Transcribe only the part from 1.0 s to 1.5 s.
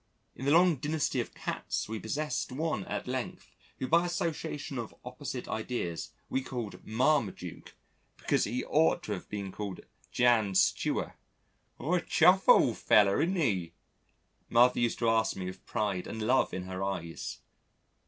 of